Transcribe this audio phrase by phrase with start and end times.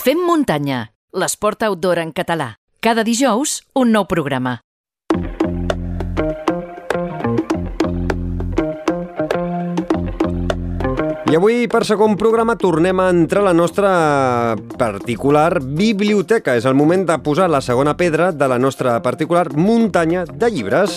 [0.00, 2.54] Fem muntanya, l'esport outdoor en català.
[2.80, 4.54] Cada dijous, un nou programa.
[11.28, 13.90] I avui, per segon programa, tornem a entrar a la nostra
[14.80, 16.56] particular biblioteca.
[16.56, 20.96] És el moment de posar la segona pedra de la nostra particular muntanya de llibres.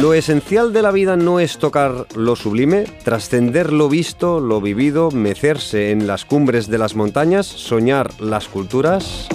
[0.00, 5.10] Lo esencial de la vida no es tocar lo sublime, trascender lo visto, lo vivido,
[5.10, 9.28] mecerse en las cumbres de las montañas, soñar las culturas...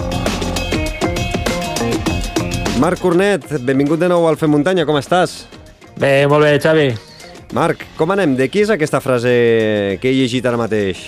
[2.80, 5.46] Marc Cornet, benvingut de nou al Fem Muntanya, com estàs?
[6.02, 6.88] Bé, molt bé, Xavi.
[7.54, 8.34] Marc, com anem?
[8.34, 9.30] De qui és aquesta frase
[10.02, 11.06] que he llegit ara mateix?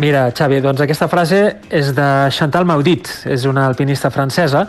[0.00, 4.64] Mira, Xavi, doncs aquesta frase és de Chantal Maudit, és una alpinista francesa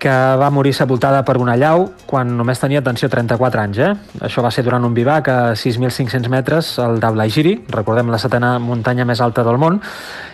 [0.00, 3.80] que va morir sepultada per una llau quan només tenia, atenció, 34 anys.
[3.84, 3.90] Eh?
[4.26, 9.04] Això va ser durant un bivac a 6.500 metres al d'Ablagiri, recordem la setena muntanya
[9.04, 9.78] més alta del món,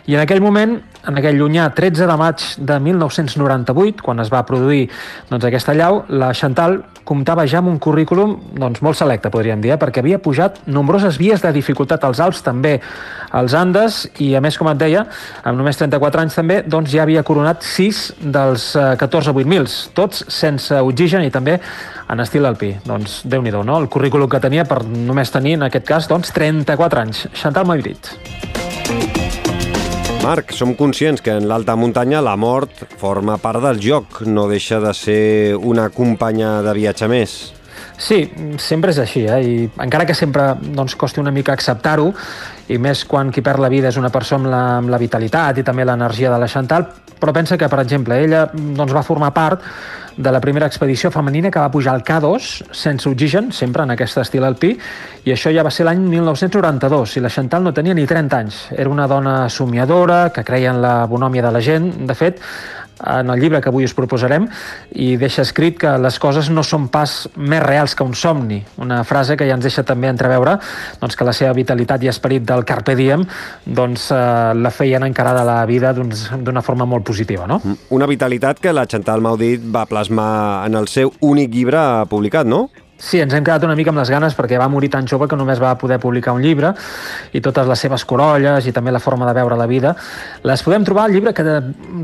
[0.07, 4.45] i en aquell moment, en aquell llunyà 13 de maig de 1998, quan es va
[4.47, 4.85] produir
[5.31, 9.73] doncs, aquesta llau, la Chantal comptava ja amb un currículum doncs, molt selecte, podríem dir,
[9.75, 9.79] eh?
[9.79, 12.77] perquè havia pujat nombroses vies de dificultat als Alps, també
[13.35, 15.07] als Andes, i a més, com et deia,
[15.47, 18.03] amb només 34 anys també, doncs ja havia coronat 6
[18.35, 18.69] dels
[19.03, 21.59] 14 8000, tots sense oxigen i també
[22.11, 22.75] en estil alpí.
[22.87, 23.79] Doncs déu nhi no?
[23.79, 27.27] El currículum que tenia per només tenir, en aquest cas, doncs 34 anys.
[27.35, 28.66] Chantal Maibrit.
[30.27, 34.81] Marc, som conscients que en l'alta muntanya la mort forma part del joc, no deixa
[34.83, 37.37] de ser una companya de viatge més.
[37.97, 38.19] Sí,
[38.59, 39.39] sempre és així, eh?
[39.39, 42.11] i encara que sempre doncs, costi una mica acceptar-ho,
[42.69, 45.61] i més quan qui perd la vida és una persona amb la, amb la vitalitat
[45.61, 46.87] i també l'energia de la Chantal,
[47.21, 49.63] però pensa que, per exemple, ella doncs, va formar part
[50.17, 54.19] de la primera expedició femenina que va pujar al K2 sense oxigen, sempre en aquest
[54.23, 54.73] estil alpí,
[55.25, 58.63] i això ja va ser l'any 1992, i la Chantal no tenia ni 30 anys.
[58.73, 61.93] Era una dona somiadora, que creia en la bonòmia de la gent.
[62.09, 62.41] De fet,
[63.05, 64.47] en el llibre que avui us proposarem
[64.95, 68.63] i deixa escrit que les coses no són pas més reals que un somni.
[68.83, 70.57] Una frase que ja ens deixa també entreveure
[71.01, 73.27] doncs, que la seva vitalitat i esperit del Carpe Diem
[73.67, 77.47] doncs, eh, la feien encarar de la vida d'una forma molt positiva.
[77.47, 77.61] No?
[77.91, 82.67] Una vitalitat que la Chantal Maudit va plasmar en el seu únic llibre publicat, no?
[82.97, 85.37] Sí, ens hem quedat una mica amb les ganes perquè va morir tan jove que
[85.37, 86.71] només va poder publicar un llibre
[87.37, 89.93] i totes les seves corolles i també la forma de veure la vida
[90.49, 91.45] les podem trobar al llibre que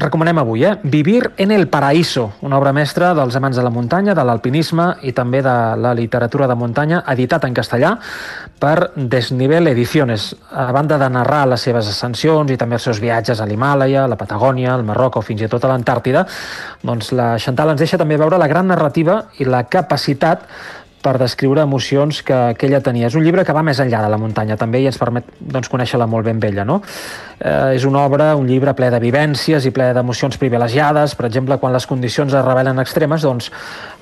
[0.02, 0.74] recomanem avui, eh?
[0.82, 5.14] Vivir en el Paraíso, una obra mestra dels amants de la muntanya, de l'alpinisme i
[5.16, 7.94] també de la literatura de muntanya, editat en castellà
[8.60, 13.40] per Desnivel Ediciones, a banda de narrar les seves ascensions i també els seus viatges
[13.40, 16.26] a l'Himàlaia, la Patagònia, el Marroc o fins i tot a l'Antàrtida,
[16.84, 20.44] doncs la Chantal ens deixa també veure la gran narrativa i la capacitat
[21.02, 23.10] per descriure emocions que, que ella tenia.
[23.10, 25.70] És un llibre que va més enllà de la muntanya també i ens permet doncs,
[25.72, 26.64] conèixer-la molt ben bella.
[26.68, 26.80] No?
[27.38, 31.16] Eh, és una obra, un llibre ple de vivències i ple d'emocions privilegiades.
[31.18, 33.50] Per exemple, quan les condicions es revelen extremes, doncs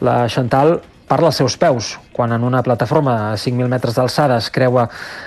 [0.05, 0.79] la Chantal
[1.11, 1.97] parla als seus peus.
[2.15, 4.85] Quan en una plataforma a 5.000 metres d'alçada es creua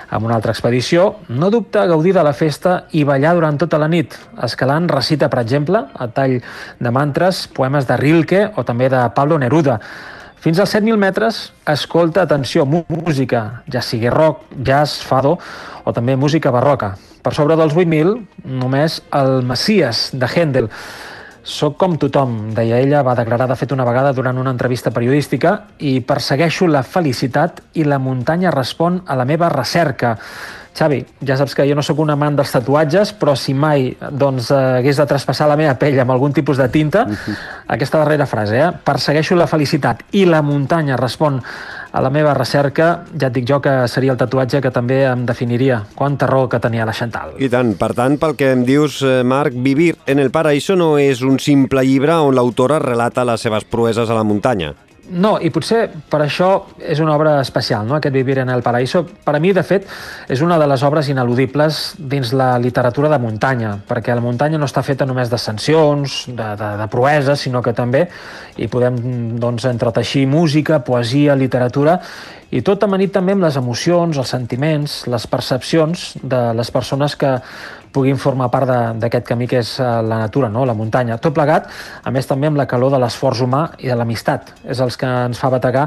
[0.10, 3.82] amb una altra expedició, no dubta a gaudir de la festa i ballar durant tota
[3.82, 4.16] la nit.
[4.48, 6.38] Escalant recita, per exemple, a tall
[6.80, 9.82] de mantres, poemes de Rilke o també de Pablo Neruda.
[10.44, 11.38] Fins als 7.000 metres,
[11.72, 15.38] escolta, atenció, música, ja sigui rock, jazz, fado
[15.88, 16.98] o també música barroca.
[17.24, 18.18] Per sobre dels 8.000,
[18.60, 20.68] només el Messias de Händel.
[21.48, 25.54] Soc com tothom, deia ella, va declarar de fet una vegada durant una entrevista periodística
[25.80, 30.18] i persegueixo la felicitat i la muntanya respon a la meva recerca.
[30.74, 34.50] Xavi, ja saps que jo no sóc un amant dels tatuatges, però si mai doncs,
[34.52, 37.36] eh, hagués de traspassar la meva pell amb algun tipus de tinta, uh -huh.
[37.68, 38.72] aquesta darrera frase, eh?
[38.84, 41.42] persegueixo la felicitat i la muntanya respon
[41.94, 45.28] a la meva recerca, ja et dic jo que seria el tatuatge que també em
[45.30, 47.36] definiria quanta raó que tenia la Chantal.
[47.38, 50.98] I tant, per tant, pel que em dius, eh, Marc, Vivir en el paraíso no
[50.98, 54.74] és un simple llibre on l'autora relata les seves proeses a la muntanya.
[55.12, 56.48] No, i potser per això
[56.80, 57.98] és una obra especial, no?
[57.98, 59.02] aquest Vivir en el Paraíso.
[59.04, 59.88] Per a mi, de fet,
[60.32, 64.70] és una de les obres ineludibles dins la literatura de muntanya, perquè la muntanya no
[64.70, 68.06] està feta només d'ascensions, de, de, de proeses, sinó que també
[68.56, 68.96] hi podem
[69.44, 72.00] doncs, entreteixir música, poesia, literatura,
[72.54, 77.32] i tot amanit també amb les emocions, els sentiments, les percepcions de les persones que
[77.94, 80.66] puguin formar part d'aquest camí que és eh, la natura, no?
[80.66, 81.20] la muntanya.
[81.22, 81.70] Tot plegat,
[82.04, 84.50] a més també amb la calor de l'esforç humà i de l'amistat.
[84.66, 85.86] És els que ens fa bategar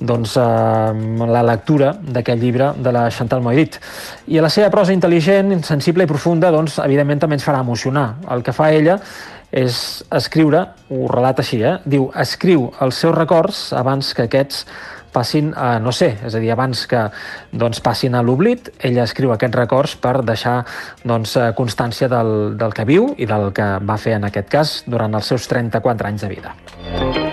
[0.00, 3.78] doncs, eh, la lectura d'aquest llibre de la Chantal Moirit.
[4.26, 8.08] I a la seva prosa intel·ligent, sensible i profunda, doncs, evidentment també ens farà emocionar.
[8.34, 8.98] El que fa ella
[9.54, 11.76] és escriure, ho relata així, eh?
[11.86, 14.64] diu, escriu els seus records abans que aquests
[15.14, 17.06] passin a no sé, és a dir, abans que
[17.52, 20.60] doncs, passin a l'oblit, ella escriu aquests records per deixar
[21.04, 24.80] doncs, eh, constància del, del que viu i del que va fer en aquest cas
[24.86, 27.23] durant els seus 34 anys de vida.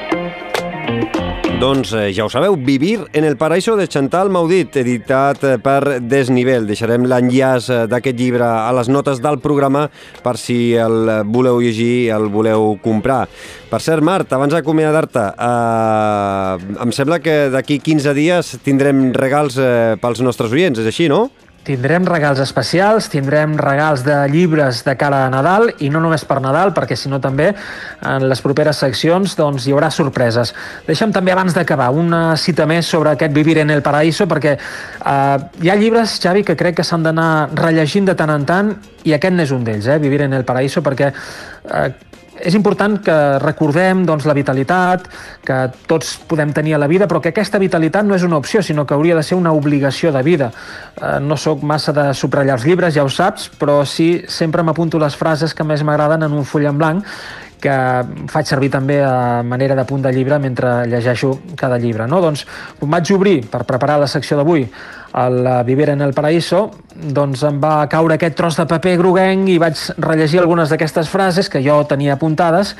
[1.62, 6.00] Doncs eh, ja ho sabeu, Vivir en el paraíso de Chantal Maudit, editat eh, per
[6.02, 6.66] Desnivell.
[6.66, 9.84] Deixarem l'enllaç eh, d'aquest llibre a les notes del programa
[10.24, 13.28] per si el voleu llegir, el voleu comprar.
[13.70, 20.00] Per cert, Mart, abans d'acomiadar-te, eh, em sembla que d'aquí 15 dies tindrem regals eh,
[20.02, 21.28] pels nostres oients, és així, no?
[21.62, 26.40] Tindrem regals especials, tindrem regals de llibres de cara a Nadal i no només per
[26.42, 27.52] Nadal, perquè si no també
[28.02, 30.56] en les properes seccions doncs, hi haurà sorpreses.
[30.88, 35.38] Deixa'm també abans d'acabar una cita més sobre aquest Vivir en el Paraíso, perquè eh,
[35.62, 38.74] hi ha llibres, Xavi, que crec que s'han d'anar rellegint de tant en tant
[39.04, 41.92] i aquest n'és un d'ells, eh, Vivir en el Paraíso, perquè eh,
[42.42, 45.08] és important que recordem doncs, la vitalitat
[45.46, 45.58] que
[45.90, 48.86] tots podem tenir a la vida, però que aquesta vitalitat no és una opció, sinó
[48.86, 50.52] que hauria de ser una obligació de vida.
[50.96, 55.00] Eh, no sóc massa de subratllar els llibres, ja ho saps, però sí sempre m'apunto
[55.00, 57.06] les frases que més m'agraden en un full en blanc
[57.62, 57.74] que
[58.32, 62.08] faig servir també a manera de punt de llibre mentre llegeixo cada llibre.
[62.10, 62.18] No?
[62.24, 62.48] Doncs
[62.80, 64.66] ho vaig obrir per preparar la secció d'avui
[65.14, 69.58] el Vivir en el Paraíso, doncs em va caure aquest tros de paper groguenc i
[69.62, 72.76] vaig rellegir algunes d'aquestes frases que jo tenia apuntades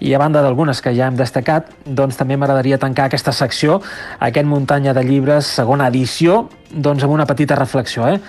[0.00, 3.80] i a banda d'algunes que ja hem destacat, doncs també m'agradaria tancar aquesta secció,
[4.18, 8.20] aquest muntanya de llibres, segona edició, doncs amb una petita reflexió, eh?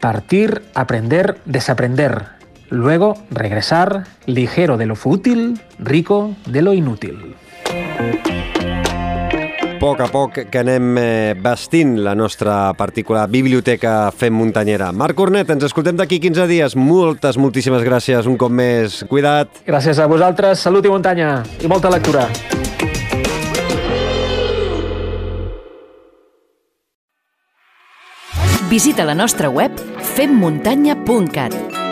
[0.00, 2.34] Partir, aprender, desaprender.
[2.68, 7.36] Luego regresar ligero de lo fútil, rico de lo inútil.
[9.84, 14.88] Poc a poc que anem eh, vestint la nostra particular biblioteca Fem Muntanyera.
[14.96, 16.72] Marc Cornet, ens escoltem d'aquí 15 dies.
[16.72, 19.02] Moltes, moltíssimes gràcies un cop més.
[19.10, 19.60] Cuida't.
[19.68, 22.24] Gràcies a vosaltres, salut i muntanya i molta lectura.
[28.72, 29.76] Visita la nostra web
[30.16, 31.83] femmuntanya.cat